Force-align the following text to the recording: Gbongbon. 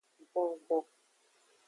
Gbongbon. 0.31 0.83